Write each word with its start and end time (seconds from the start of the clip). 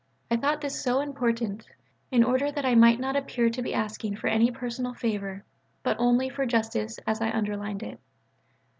I 0.31 0.35
thought 0.35 0.61
this 0.61 0.81
so 0.81 0.99
important, 0.99 1.69
in 2.09 2.23
order 2.23 2.51
that 2.51 2.65
I 2.65 2.73
might 2.73 2.99
not 2.99 3.15
appear 3.15 3.51
to 3.51 3.61
be 3.61 3.71
asking 3.75 4.15
for 4.15 4.25
any 4.29 4.49
personal 4.49 4.95
favour 4.95 5.43
but 5.83 5.95
only 5.99 6.27
for 6.27 6.47
justice, 6.47 6.97
that 7.05 7.21
I 7.21 7.29
underlined 7.29 7.83
it. 7.83 7.99